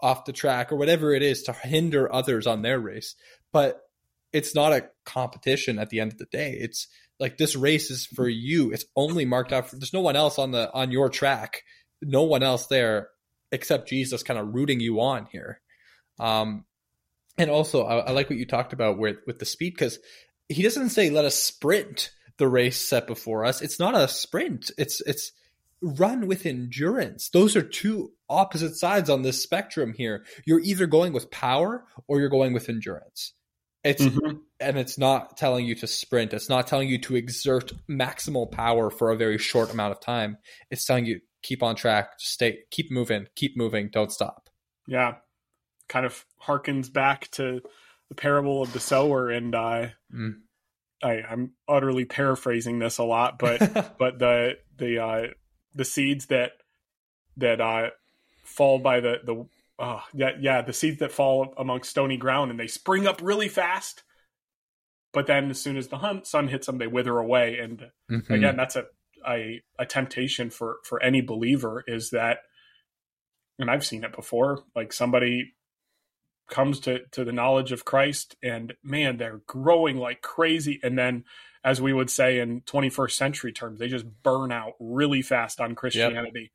[0.00, 3.16] off the track or whatever it is to hinder others on their race.
[3.52, 3.82] But
[4.32, 6.56] it's not a competition at the end of the day.
[6.58, 6.86] It's
[7.20, 8.72] like this race is for you.
[8.72, 11.62] It's only marked out for there's no one else on the on your track.
[12.02, 13.08] No one else there
[13.52, 15.60] except Jesus kind of rooting you on here.
[16.18, 16.64] Um
[17.38, 19.98] and also I, I like what you talked about with with the speed because
[20.48, 23.60] he doesn't say let us sprint the race set before us.
[23.60, 24.70] It's not a sprint.
[24.78, 25.32] It's it's
[25.82, 27.28] run with endurance.
[27.30, 30.24] Those are two opposite sides on this spectrum here.
[30.46, 33.34] You're either going with power or you're going with endurance.
[33.84, 34.40] It's Mhm.
[34.60, 36.32] And it's not telling you to sprint.
[36.34, 40.36] It's not telling you to exert maximal power for a very short amount of time.
[40.70, 44.48] It's telling you keep on track, stay, keep moving, keep moving, don't stop.
[44.86, 45.14] yeah
[45.88, 47.60] kind of harkens back to
[48.08, 50.34] the parable of the sower and uh, Mm.
[51.02, 53.58] I, i'm utterly paraphrasing this a lot but
[53.98, 55.26] but the the uh,
[55.74, 56.52] the seeds that
[57.38, 57.90] that uh,
[58.44, 59.46] fall by the the
[59.82, 63.48] uh, yeah yeah the seeds that fall amongst stony ground and they spring up really
[63.48, 64.02] fast
[65.12, 67.58] but then as soon as the sun hits them they wither away.
[67.58, 68.30] And Mhm.
[68.34, 68.86] again that's a,
[69.26, 72.38] a a temptation for for any believer is that
[73.58, 75.52] and i've seen it before like somebody
[76.48, 80.80] comes to to the knowledge of christ and man they're growing like crazy.
[80.82, 81.24] And then
[81.62, 85.74] as we would say in 21st century terms they just burn out really fast on
[85.74, 86.50] christianity.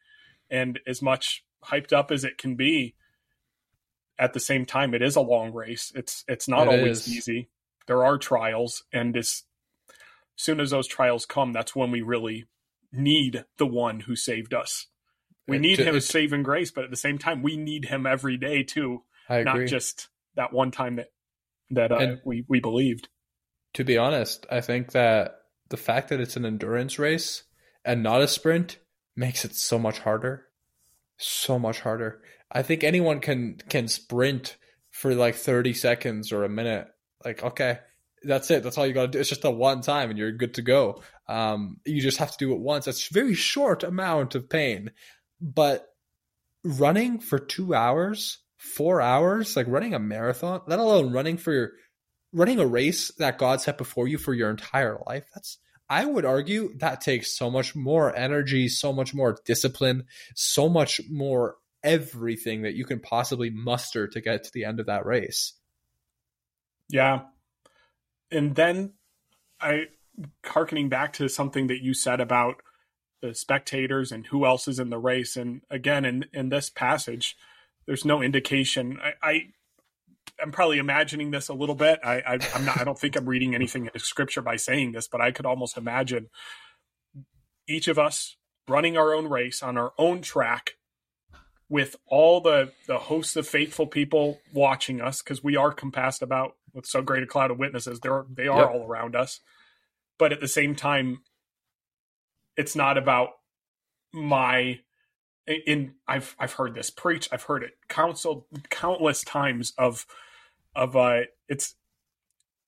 [0.50, 2.96] And as much hyped up as it can be
[4.18, 5.92] at the same time it is a long race.
[5.96, 7.18] It's it's not It always is.
[7.18, 7.50] easy
[7.88, 9.44] there are trials and as
[10.36, 12.46] soon as those trials come that's when we really
[12.92, 14.88] need the one who saved us
[15.48, 18.06] we need to- him as saving grace but at the same time we need him
[18.06, 19.62] every day too I agree.
[19.62, 21.08] not just that one time that
[21.72, 23.10] that uh, we we believed
[23.76, 25.36] to be honest, I think that
[25.70, 27.44] the fact that it's an endurance race
[27.84, 28.80] and not a sprint
[29.18, 30.46] makes it so much harder.
[31.18, 32.22] So much harder.
[32.50, 34.56] I think anyone can can sprint
[34.92, 36.88] for like 30 seconds or a minute.
[37.26, 37.80] Like, okay,
[38.24, 38.64] that's it.
[38.64, 39.20] That's all you got to do.
[39.20, 41.02] It's just a one time and you're good to go.
[41.28, 42.88] Um, you just have to do it once.
[42.88, 44.92] A very short amount of pain.
[45.42, 45.88] But
[46.64, 51.72] running for two hours, four hours, like running a marathon, let alone running for your
[52.34, 55.58] running a race that God set before you for your entire life, that's
[55.88, 61.00] I would argue that takes so much more energy, so much more discipline, so much
[61.10, 65.54] more everything that you can possibly muster to get to the end of that race.
[66.90, 67.22] Yeah.
[68.32, 68.94] And then
[69.60, 69.88] I
[70.46, 72.62] harkening back to something that you said about
[73.22, 75.36] the spectators and who else is in the race.
[75.36, 77.36] And again, in, in this passage,
[77.86, 79.00] there's no indication.
[79.02, 79.42] I, I
[80.42, 82.00] I'm probably imagining this a little bit.
[82.04, 82.80] I, I I'm not.
[82.80, 85.78] I don't think I'm reading anything in scripture by saying this, but I could almost
[85.78, 86.30] imagine
[87.68, 88.36] each of us
[88.68, 90.74] running our own race on our own track
[91.70, 96.56] with all the the hosts of faithful people watching us because we are compassed about
[96.76, 98.00] with so great a cloud of witnesses.
[98.00, 98.72] They're they are yep.
[98.72, 99.40] all around us,
[100.20, 101.22] but at the same time,
[102.56, 103.30] it's not about
[104.14, 104.80] my
[105.48, 110.06] in I've I've heard this preached, I've heard it counseled countless times of
[110.76, 111.76] of uh it's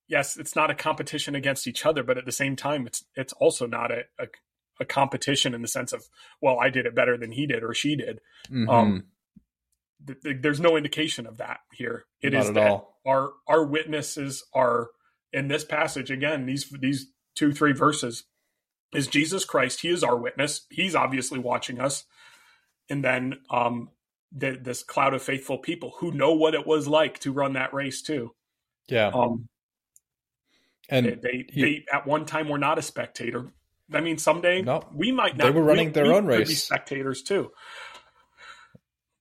[0.08, 3.34] yes, it's not a competition against each other, but at the same time it's it's
[3.34, 4.28] also not a, a,
[4.80, 6.06] a competition in the sense of
[6.42, 8.20] well, I did it better than he did or she did.
[8.50, 8.70] Mm-hmm.
[8.70, 9.04] Um
[10.06, 12.06] th- th- there's no indication of that here.
[12.22, 13.00] It not is that all.
[13.06, 14.90] our our witnesses are
[15.34, 18.24] in this passage again, these these two, three verses
[18.94, 19.82] is Jesus Christ.
[19.82, 20.66] He is our witness.
[20.70, 22.06] He's obviously watching us
[22.90, 23.90] and then um,
[24.32, 27.74] the, this cloud of faithful people who know what it was like to run that
[27.74, 28.32] race too.
[28.88, 29.12] Yeah.
[29.14, 29.48] Um,
[30.90, 33.52] and they they, he, they, at one time were not a spectator.
[33.94, 35.46] I mean, someday no, we might not.
[35.46, 36.48] They were running we, their we own race.
[36.48, 37.52] Be spectators too,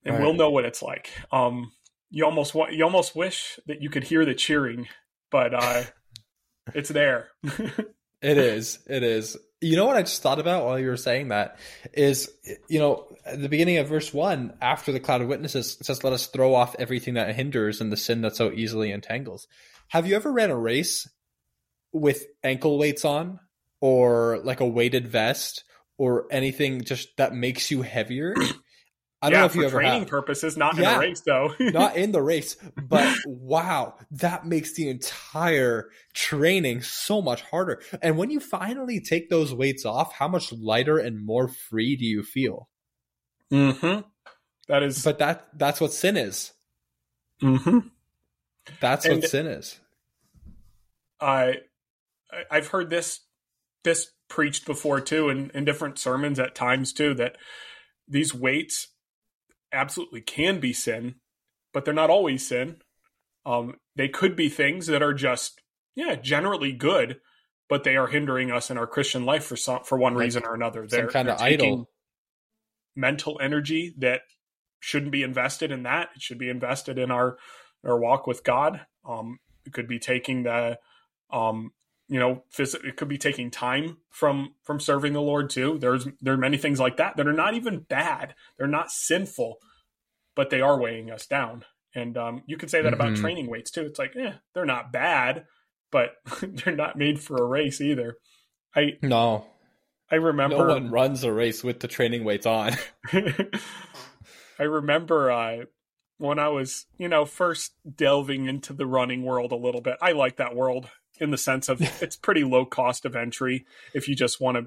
[0.07, 0.25] and right.
[0.25, 1.11] we'll know what it's like.
[1.33, 1.73] Um,
[2.11, 4.87] you almost want you almost wish that you could hear the cheering,
[5.31, 5.83] but uh,
[6.75, 7.29] it's there.
[7.45, 8.79] it is.
[8.89, 9.37] It is.
[9.61, 11.59] You know what I just thought about while you were saying that
[11.93, 12.31] is,
[12.69, 16.05] you know, at the beginning of verse one, after the cloud of witnesses, it says,
[16.05, 19.49] "Let us throw off everything that hinders and the sin that so easily entangles."
[19.89, 21.09] Have you ever ran a race
[21.93, 23.41] with ankle weights on,
[23.81, 25.65] or like a weighted vest,
[25.99, 28.35] or anything just that makes you heavier?
[29.23, 30.09] I don't yeah, know if you ever training have.
[30.09, 31.55] purposes, not yeah, in the race though.
[31.61, 37.83] not in the race, but wow, that makes the entire training so much harder.
[38.03, 42.05] And when you finally take those weights off, how much lighter and more free do
[42.05, 42.69] you feel?
[43.51, 44.01] Mm-hmm.
[44.69, 46.53] That is, but that that's what sin is.
[47.43, 47.89] Mm-hmm.
[48.81, 49.81] That's and what sin is.
[51.21, 51.61] I
[52.51, 53.21] I've heard this
[53.83, 57.37] this preached before too, in, in different sermons at times too, that
[58.09, 58.89] these weights
[59.73, 61.17] absolutely can be sin,
[61.73, 62.77] but they're not always sin.
[63.45, 65.61] Um, they could be things that are just,
[65.95, 67.21] yeah, generally good,
[67.69, 70.45] but they are hindering us in our Christian life for some for one like reason
[70.45, 70.87] or another.
[70.87, 71.89] They're kind of idle
[72.97, 74.23] mental energy that
[74.81, 76.09] shouldn't be invested in that.
[76.17, 77.37] It should be invested in our
[77.85, 78.81] our walk with God.
[79.09, 80.79] Um, it could be taking the
[81.31, 81.73] um,
[82.09, 85.79] you know, phys- it could be taking time from from serving the Lord too.
[85.79, 88.35] There's there are many things like that that are not even bad.
[88.59, 89.57] They're not sinful,
[90.35, 91.65] but they are weighing us down.
[91.95, 93.01] And um, you could say that mm-hmm.
[93.01, 93.83] about training weights too.
[93.83, 95.47] It's like, yeah, they're not bad,
[95.91, 96.11] but
[96.43, 98.19] they're not made for a race either.
[98.75, 99.47] I no,
[100.11, 102.75] I remember no one runs a race with the training weights on.
[104.59, 105.65] I remember uh,
[106.19, 109.97] when I was, you know, first delving into the running world a little bit.
[110.01, 110.89] I like that world
[111.21, 114.67] in the sense of it's pretty low cost of entry if you just want to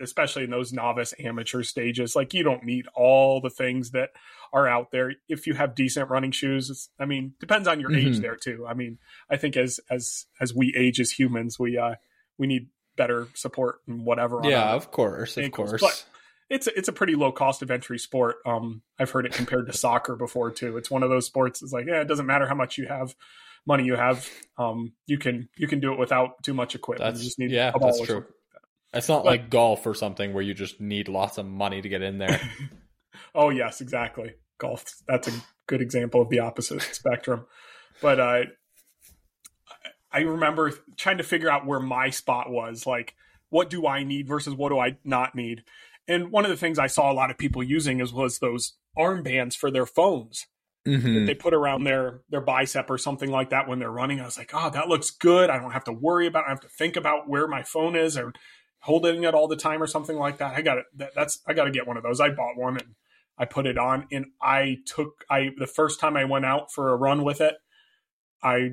[0.00, 4.10] especially in those novice amateur stages like you don't need all the things that
[4.54, 8.08] are out there if you have decent running shoes i mean depends on your mm-hmm.
[8.08, 11.76] age there too i mean i think as as as we age as humans we
[11.76, 11.94] uh
[12.38, 15.74] we need better support and whatever yeah of course ankles.
[15.74, 16.06] of course
[16.48, 19.32] but it's a, it's a pretty low cost of entry sport um i've heard it
[19.32, 22.26] compared to soccer before too it's one of those sports it's like yeah it doesn't
[22.26, 23.14] matter how much you have
[23.66, 27.12] money you have, um, you can you can do it without too much equipment.
[27.12, 28.24] That's, you just need yeah, that's true.
[28.92, 31.88] It's not but, like golf or something where you just need lots of money to
[31.88, 32.40] get in there.
[33.34, 34.34] oh yes, exactly.
[34.58, 34.84] Golf.
[35.06, 35.32] That's a
[35.66, 37.46] good example of the opposite spectrum.
[38.02, 38.42] But uh,
[40.12, 42.86] I remember trying to figure out where my spot was.
[42.86, 43.14] Like,
[43.48, 45.62] what do I need versus what do I not need?
[46.08, 48.74] And one of the things I saw a lot of people using is was those
[48.98, 50.46] armbands for their phones
[50.86, 51.26] mm-hmm.
[51.26, 54.20] they put around their their bicep or something like that when they're running.
[54.20, 55.50] I was like, oh, that looks good.
[55.50, 56.44] I don't have to worry about.
[56.44, 56.46] It.
[56.46, 58.32] I have to think about where my phone is or
[58.80, 60.54] holding it all the time or something like that.
[60.54, 60.84] I got it.
[60.96, 62.20] That, that's I got to get one of those.
[62.20, 62.94] I bought one and
[63.38, 66.90] I put it on and I took I the first time I went out for
[66.90, 67.54] a run with it,
[68.42, 68.72] I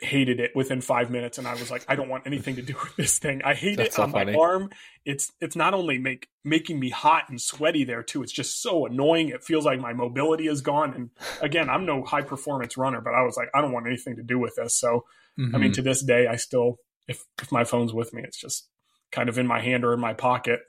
[0.00, 2.74] hated it within five minutes and i was like i don't want anything to do
[2.82, 4.32] with this thing i hate That's it so on funny.
[4.32, 4.70] my arm
[5.04, 8.86] it's it's not only make making me hot and sweaty there too it's just so
[8.86, 11.10] annoying it feels like my mobility is gone and
[11.40, 14.22] again i'm no high performance runner but i was like i don't want anything to
[14.22, 15.04] do with this so
[15.38, 15.54] mm-hmm.
[15.54, 15.74] i mean mm-hmm.
[15.74, 16.76] to this day i still
[17.08, 18.68] if if my phone's with me it's just
[19.12, 20.60] kind of in my hand or in my pocket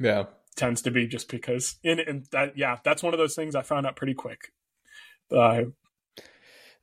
[0.00, 0.24] yeah
[0.58, 3.62] tends to be just because in, in that yeah that's one of those things I
[3.62, 4.52] found out pretty quick.
[5.30, 5.62] Uh,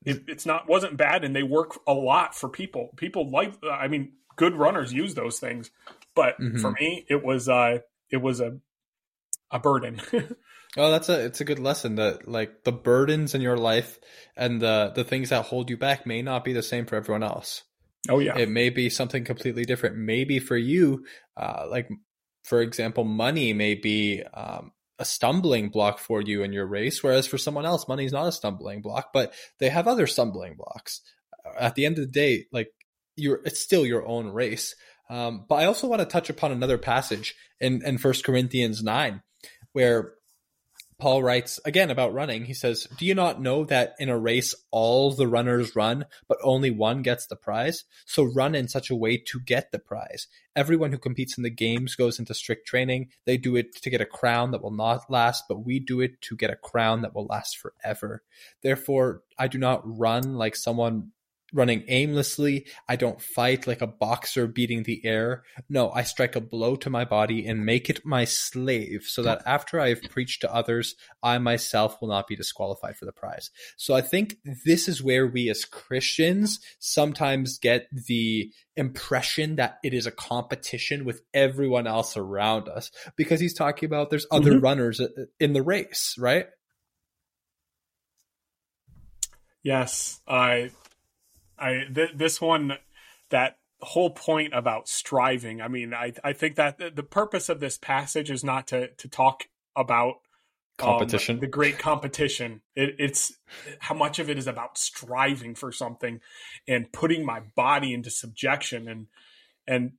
[0.06, 2.90] it, it's not wasn't bad and they work a lot for people.
[2.96, 5.72] People like I mean good runners use those things,
[6.16, 6.60] but mm-hmm.
[6.60, 8.58] for me it was uh it was a
[9.52, 10.02] a burden.
[10.78, 14.00] oh, that's a it's a good lesson that like the burdens in your life
[14.36, 17.24] and the the things that hold you back may not be the same for everyone
[17.24, 17.64] else.
[18.08, 19.98] Oh yeah, it may be something completely different.
[19.98, 21.90] Maybe for you, uh, like
[22.44, 27.28] for example, money may be um, a stumbling block for you in your race, whereas
[27.28, 31.02] for someone else, money is not a stumbling block, but they have other stumbling blocks.
[31.60, 32.70] At the end of the day, like
[33.16, 34.76] you're, it's still your own race.
[35.10, 39.22] Um, but I also want to touch upon another passage in in First Corinthians nine,
[39.74, 40.15] where
[40.98, 42.46] Paul writes again about running.
[42.46, 46.38] He says, Do you not know that in a race all the runners run, but
[46.42, 47.84] only one gets the prize?
[48.06, 50.28] So run in such a way to get the prize.
[50.56, 53.10] Everyone who competes in the games goes into strict training.
[53.26, 56.22] They do it to get a crown that will not last, but we do it
[56.22, 58.24] to get a crown that will last forever.
[58.62, 61.12] Therefore, I do not run like someone
[61.56, 62.68] running aimlessly.
[62.88, 65.44] I don't fight like a boxer beating the air.
[65.70, 69.42] No, I strike a blow to my body and make it my slave so that
[69.46, 73.50] after I have preached to others, I myself will not be disqualified for the prize.
[73.78, 79.94] So I think this is where we as Christians sometimes get the impression that it
[79.94, 84.64] is a competition with everyone else around us because he's talking about there's other mm-hmm.
[84.64, 85.02] runners
[85.40, 86.48] in the race, right?
[89.64, 90.70] Yes, I
[91.58, 92.74] I th- this one
[93.30, 95.62] that whole point about striving.
[95.62, 99.08] I mean, I I think that the purpose of this passage is not to to
[99.08, 100.16] talk about
[100.80, 102.62] um, competition, um, the great competition.
[102.76, 103.34] It, it's
[103.80, 106.22] how much of it is about striving for something
[106.68, 109.08] and putting my body into subjection and
[109.68, 109.94] and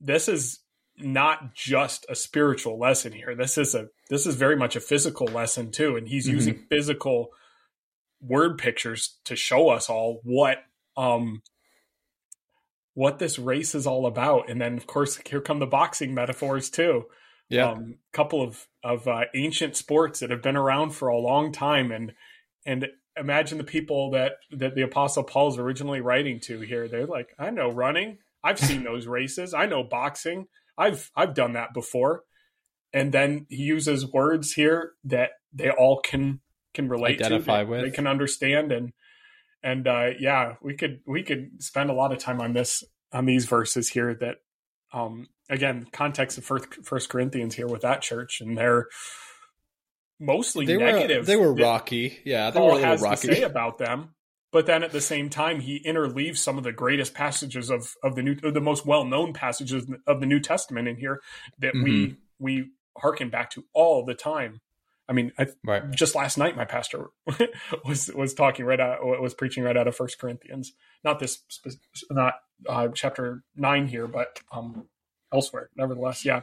[0.00, 0.60] this is
[0.98, 3.34] not just a spiritual lesson here.
[3.34, 6.36] This is a this is very much a physical lesson too, and he's mm-hmm.
[6.36, 7.28] using physical
[8.20, 10.58] word pictures to show us all what
[10.96, 11.42] um,
[12.94, 14.50] what this race is all about.
[14.50, 17.06] And then, of course, here come the boxing metaphors too.
[17.48, 21.52] Yeah, um, couple of of uh, ancient sports that have been around for a long
[21.52, 22.12] time, and
[22.64, 26.88] and imagine the people that that the Apostle Paul's originally writing to here.
[26.88, 28.18] They're like, I know running.
[28.42, 29.52] I've seen those races.
[29.54, 30.46] I know boxing.
[30.78, 32.22] I've I've done that before.
[32.94, 36.40] And then he uses words here that they all can
[36.74, 37.82] can relate Identify to, with.
[37.82, 38.92] They can understand and
[39.62, 43.26] and uh, yeah, we could we could spend a lot of time on this on
[43.26, 44.14] these verses here.
[44.14, 44.36] That
[44.92, 48.88] um, again, context of First, First Corinthians here with that church, and they're
[50.18, 51.22] mostly they negative.
[51.22, 52.50] Were, they were rocky, yeah.
[52.50, 53.28] They Paul were has rocky.
[53.28, 54.14] to say about them,
[54.50, 58.16] but then at the same time, he interleaves some of the greatest passages of of
[58.16, 61.20] the new, the most well known passages of the New Testament in here
[61.58, 61.84] that mm-hmm.
[61.84, 64.60] we we harken back to all the time.
[65.08, 65.90] I mean, I, right.
[65.90, 67.10] just last night my pastor
[67.84, 70.72] was was talking right out was preaching right out of First Corinthians,
[71.04, 71.42] not this
[72.10, 72.34] not
[72.68, 74.86] uh, chapter nine here, but um,
[75.32, 75.70] elsewhere.
[75.76, 76.42] Nevertheless, yeah,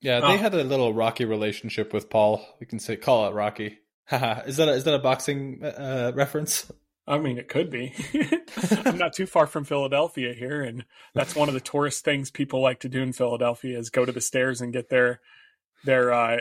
[0.00, 2.46] yeah, they uh, had a little rocky relationship with Paul.
[2.58, 3.78] We can say call it rocky.
[4.12, 6.70] is that a, is that a boxing uh, reference?
[7.06, 7.92] I mean, it could be.
[8.84, 12.62] I'm not too far from Philadelphia here, and that's one of the tourist things people
[12.62, 15.20] like to do in Philadelphia is go to the stairs and get their
[15.84, 16.38] their uh,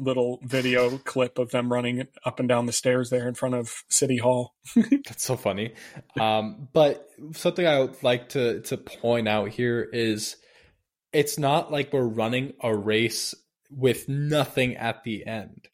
[0.00, 3.84] little video clip of them running up and down the stairs there in front of
[3.88, 4.54] City Hall.
[4.74, 5.74] That's so funny.
[6.18, 10.36] Um, but something I would like to to point out here is
[11.12, 13.34] it's not like we're running a race
[13.70, 15.68] with nothing at the end.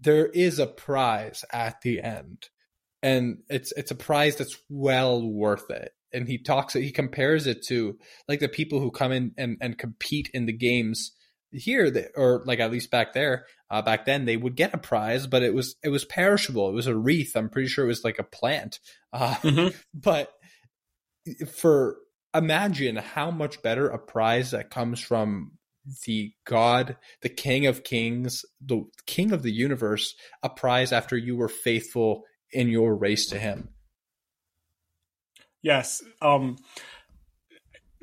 [0.00, 2.48] There is a prize at the end.
[3.02, 5.92] And it's it's a prize that's well worth it.
[6.12, 9.76] And he talks he compares it to like the people who come in and, and
[9.76, 11.12] compete in the games
[11.54, 15.26] here or like at least back there uh, back then they would get a prize
[15.26, 16.68] but it was it was perishable.
[16.68, 17.36] It was a wreath.
[17.36, 18.80] I'm pretty sure it was like a plant.
[19.12, 19.76] Uh, mm-hmm.
[19.94, 20.32] but
[21.50, 21.96] for
[22.34, 25.52] imagine how much better a prize that comes from
[26.06, 31.36] the god the king of kings the king of the universe a prize after you
[31.36, 33.68] were faithful in your race to him.
[35.62, 36.56] Yes um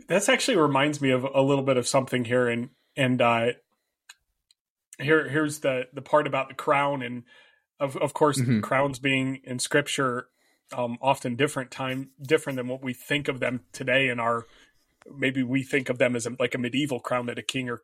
[0.07, 3.47] that's actually reminds me of a little bit of something here in and uh,
[4.99, 7.23] here here's the the part about the crown and
[7.79, 8.61] of of course mm-hmm.
[8.61, 10.27] crowns being in scripture
[10.73, 14.45] um, often different time different than what we think of them today in our
[15.17, 17.81] maybe we think of them as a, like a medieval crown that a king or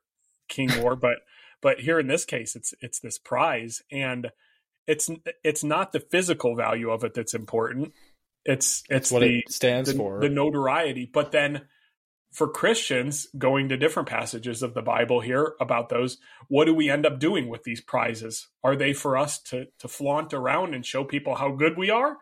[0.48, 1.18] king wore but
[1.62, 3.82] but here in this case it's it's this prize.
[3.92, 4.32] And
[4.86, 5.10] it's
[5.44, 7.94] it's not the physical value of it that's important.
[8.46, 10.20] It's it's what the, it stands the, for.
[10.20, 11.10] the notoriety.
[11.12, 11.64] But then
[12.38, 16.20] for Christians, going to different passages of the Bible here about those,
[16.50, 18.48] what do we end up doing with these prizes?
[18.64, 22.18] Are they for us to to flaunt around and show people how good we are?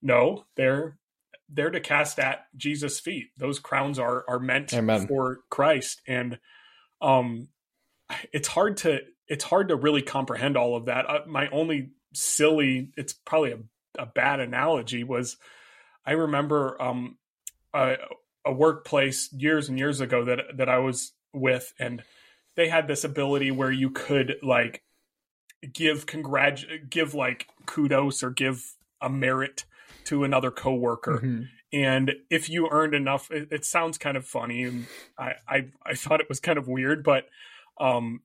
[0.00, 0.98] No, they're
[1.48, 3.30] they're to cast at Jesus' feet.
[3.36, 5.08] Those crowns are are meant Amen.
[5.08, 6.38] for Christ, and
[7.02, 7.48] um,
[8.32, 11.10] it's hard to it's hard to really comprehend all of that.
[11.10, 13.58] Uh, my only silly, it's probably a,
[13.98, 15.38] a bad analogy was,
[16.06, 17.18] I remember um,
[17.74, 17.96] a,
[18.44, 22.02] a workplace years and years ago that that I was with, and
[22.56, 24.82] they had this ability where you could like
[25.72, 29.64] give congrat give like kudos or give a merit
[30.04, 31.18] to another coworker.
[31.18, 31.42] Mm-hmm.
[31.72, 34.86] And if you earned enough, it, it, sounds kind of funny, and
[35.16, 37.28] I, I I thought it was kind of weird, but
[37.80, 38.22] um,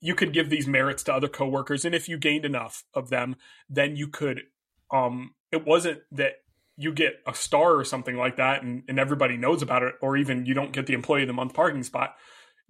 [0.00, 3.36] you could give these merits to other coworkers, and if you gained enough of them,
[3.68, 4.42] then you could.
[4.90, 6.36] Um, it wasn't that
[6.80, 10.16] you get a star or something like that, and, and everybody knows about it, or
[10.16, 12.14] even you don't get the employee of the month parking spot.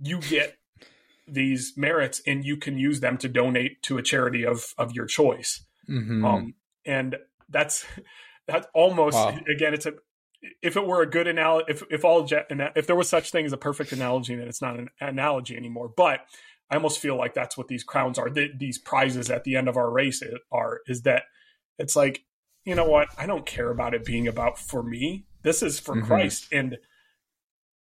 [0.01, 0.59] You get
[1.29, 5.07] these merits, and you can use them to donate to a charity of of your
[5.07, 5.65] choice.
[5.89, 6.25] Mm-hmm.
[6.25, 6.55] Um,
[6.85, 7.17] and
[7.49, 7.87] that's
[8.47, 9.39] that's almost wow.
[9.49, 9.93] again it's a
[10.63, 13.53] if it were a good analogy if if all if there was such thing as
[13.53, 16.21] a perfect analogy then it's not an analogy anymore but
[16.71, 19.77] i almost feel like that's what these crowns are these prizes at the end of
[19.77, 21.25] our race are is that
[21.79, 22.25] it's like
[22.65, 23.09] you know what?
[23.19, 25.27] I don't care about it being about for me.
[25.43, 26.07] This is for mm-hmm.
[26.07, 26.47] christ.
[26.53, 26.79] And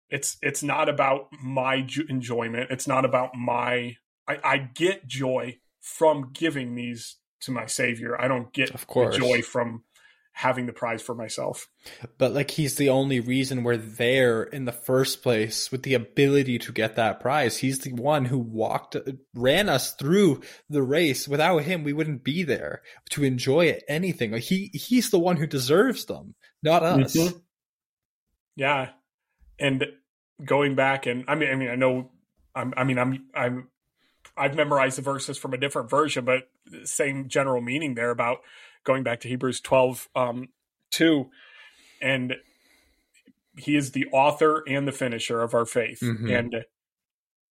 [0.10, 2.72] it's it's not about my enjoyment.
[2.72, 3.98] It's not about my
[4.28, 8.20] I, I get joy from giving these to my savior.
[8.20, 9.18] I don't get of course.
[9.18, 9.84] joy from
[10.42, 11.68] having the prize for myself.
[12.18, 16.58] But like he's the only reason we're there in the first place with the ability
[16.60, 17.58] to get that prize.
[17.58, 18.98] He's the one who walked
[19.36, 21.28] ran us through the race.
[21.28, 22.82] Without him we wouldn't be there
[23.12, 24.32] to enjoy it, anything.
[24.32, 26.34] Like he he's the one who deserves them,
[26.64, 27.16] not us.
[27.16, 27.38] Mm-hmm.
[28.56, 28.90] Yeah.
[29.60, 29.86] And
[30.44, 32.10] going back and I mean I mean I know
[32.56, 33.68] I'm I mean I'm I'm
[34.36, 36.50] I've memorized the verses from a different version, but
[36.84, 38.40] same general meaning there about
[38.84, 40.50] going back to Hebrews 12, um,
[40.92, 41.30] 2.
[42.02, 42.36] And
[43.58, 46.00] he is the author and the finisher of our faith.
[46.02, 46.30] Mm-hmm.
[46.30, 46.56] And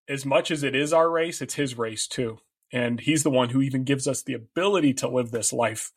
[0.09, 2.39] as much as it is our race, it's his race too.
[2.73, 5.93] And he's the one who even gives us the ability to live this life.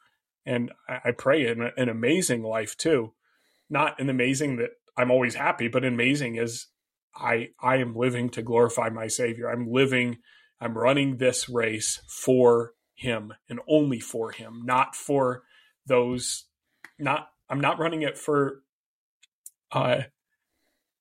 [0.45, 3.13] And I pray an, an amazing life too.
[3.69, 6.67] Not an amazing that I'm always happy, but amazing is
[7.15, 9.49] I I am living to glorify my Savior.
[9.49, 10.17] I'm living,
[10.59, 15.43] I'm running this race for him and only for him, not for
[15.85, 16.45] those
[16.99, 18.61] not I'm not running it for
[19.71, 20.03] uh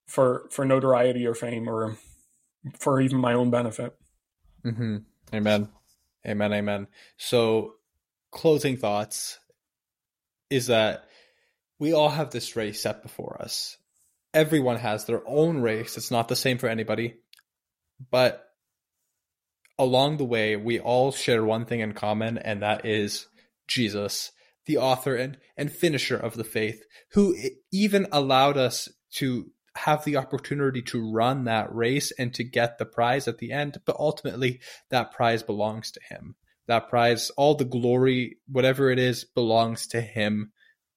[0.07, 1.97] for for notoriety or fame or
[2.79, 3.95] for even my own benefit.
[4.65, 4.99] Mm-hmm.
[5.35, 5.69] Amen.
[6.27, 6.53] Amen.
[6.53, 6.87] Amen.
[7.17, 7.75] So
[8.31, 9.39] closing thoughts
[10.51, 11.05] is that
[11.79, 13.77] we all have this race set before us.
[14.35, 15.97] Everyone has their own race.
[15.97, 17.17] It's not the same for anybody.
[18.11, 18.45] But
[19.83, 23.27] along the way, we all share one thing in common, and that is
[23.67, 24.31] Jesus,
[24.67, 27.37] the author and, and finisher of the faith, who
[27.73, 32.85] even allowed us to have the opportunity to run that race and to get the
[32.85, 33.79] prize at the end.
[33.85, 34.61] But ultimately,
[34.91, 36.37] that prize belongs to him.
[36.69, 40.53] That prize, all the glory, whatever it is, belongs to him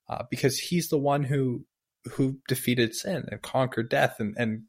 [0.08, 1.66] uh, because he's the one who
[2.12, 4.66] who defeated sin and conquered death and and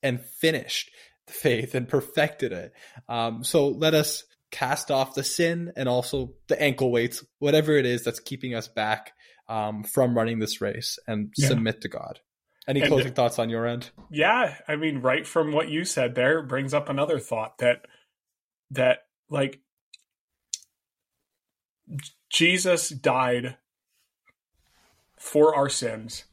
[0.00, 0.92] and finished
[1.28, 2.72] faith and perfected it.
[3.08, 7.86] Um, so let us cast off the sin and also the ankle weights, whatever it
[7.86, 9.12] is that's keeping us back
[9.48, 11.48] um, from running this race and yeah.
[11.48, 12.20] submit to God.
[12.66, 13.90] Any and closing thoughts on your end?
[14.10, 17.86] Yeah, I mean, right from what you said there brings up another thought that
[18.70, 18.98] that
[19.30, 19.60] like
[22.30, 23.56] Jesus died
[25.18, 26.24] for our sins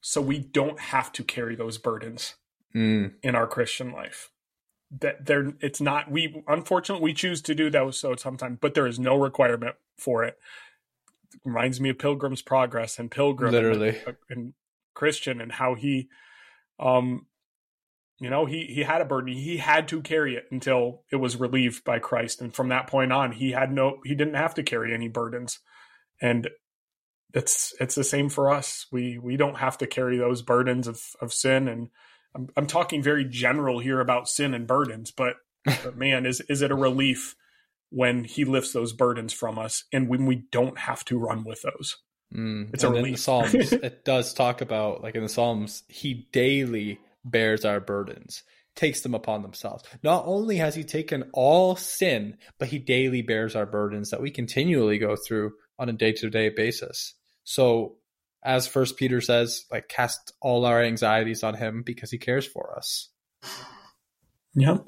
[0.00, 2.34] so we don't have to carry those burdens
[2.74, 3.12] mm.
[3.22, 4.30] in our Christian life.
[5.00, 6.10] That there, it's not.
[6.10, 10.24] We unfortunately we choose to do that so sometimes, but there is no requirement for
[10.24, 10.38] it.
[11.32, 14.52] it reminds me of Pilgrim's Progress and Pilgrim, literally, and, and
[14.94, 16.08] Christian, and how he,
[16.78, 17.26] um,
[18.20, 19.32] you know, he he had a burden.
[19.32, 23.12] He had to carry it until it was relieved by Christ, and from that point
[23.12, 23.98] on, he had no.
[24.04, 25.58] He didn't have to carry any burdens,
[26.20, 26.48] and
[27.32, 28.86] it's it's the same for us.
[28.92, 31.88] We we don't have to carry those burdens of of sin and
[32.34, 36.62] I'm, I'm talking very general here about sin and burdens, but, but man, is is
[36.62, 37.34] it a relief
[37.90, 41.62] when he lifts those burdens from us and when we don't have to run with
[41.62, 41.96] those?
[42.34, 42.74] Mm.
[42.74, 43.06] It's and a relief.
[43.06, 47.80] In the Psalms, it does talk about like in the Psalms, he daily bears our
[47.80, 48.42] burdens,
[48.74, 49.84] takes them upon themselves.
[50.02, 54.30] Not only has he taken all sin, but he daily bears our burdens that we
[54.30, 57.14] continually go through on a day to day basis.
[57.44, 57.96] So
[58.44, 62.76] as First Peter says, like cast all our anxieties on Him because He cares for
[62.76, 63.08] us.
[64.54, 64.84] Yep.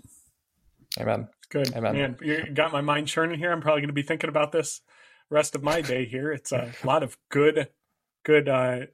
[1.00, 1.28] Amen.
[1.50, 1.74] Good.
[1.74, 1.94] Amen.
[1.94, 3.52] Man, you got my mind churning here.
[3.52, 4.80] I'm probably going to be thinking about this
[5.30, 6.32] rest of my day here.
[6.32, 7.68] It's a lot of good,
[8.24, 8.86] good, uh,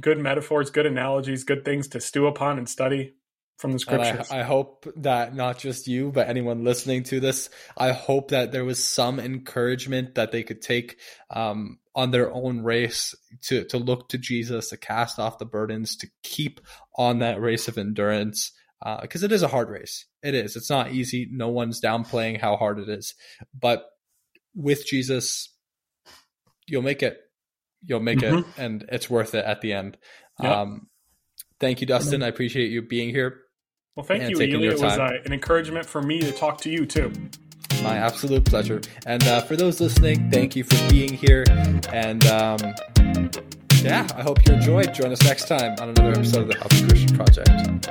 [0.00, 3.14] good metaphors, good analogies, good things to stew upon and study
[3.60, 4.30] from the scriptures.
[4.30, 8.52] I, I, hope that not just you, but anyone listening to this, I hope that
[8.52, 10.98] there was some encouragement that they could take
[11.28, 15.96] um, on their own race to to look to Jesus, to cast off the burdens,
[15.96, 16.60] to keep
[16.96, 18.52] on that race of endurance.
[19.02, 20.06] Because uh, it is a hard race.
[20.22, 20.56] It is.
[20.56, 21.28] It's not easy.
[21.30, 23.14] No one's downplaying how hard it is.
[23.52, 23.84] But
[24.54, 25.54] with Jesus,
[26.66, 27.18] you'll make it.
[27.82, 28.38] You'll make mm-hmm.
[28.38, 29.98] it, and it's worth it at the end.
[30.42, 30.50] Yep.
[30.50, 30.88] Um,
[31.60, 32.22] thank you, Dustin.
[32.22, 33.42] I appreciate you being here.
[33.96, 34.66] Well, thank you, Ely.
[34.66, 37.12] It was uh, an encouragement for me to talk to you too.
[37.82, 38.80] My absolute pleasure.
[39.06, 41.44] And uh, for those listening, thank you for being here.
[41.92, 42.58] And um,
[43.82, 44.94] yeah, I hope you enjoyed.
[44.94, 47.88] Join us next time on another episode of the Healthy Christian Project.